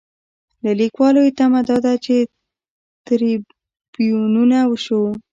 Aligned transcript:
له 0.63 0.71
لیکوالو 0.81 1.19
یې 1.27 1.31
تمه 1.39 1.61
دا 1.69 1.77
ده 1.83 1.93
تریبیونونه 3.07 4.59
شو. 4.83 5.01